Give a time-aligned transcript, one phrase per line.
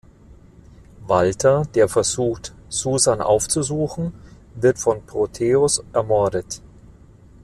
[1.05, 4.13] Walter, der versucht, Susan aufzusuchen,
[4.55, 6.59] wird von Proteus ermordet.